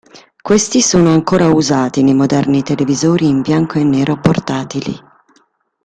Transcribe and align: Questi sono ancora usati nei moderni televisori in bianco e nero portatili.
Questi 0.41 0.81
sono 0.81 1.11
ancora 1.13 1.49
usati 1.53 2.01
nei 2.01 2.15
moderni 2.15 2.63
televisori 2.63 3.27
in 3.27 3.43
bianco 3.43 3.77
e 3.77 3.83
nero 3.83 4.19
portatili. 4.19 4.99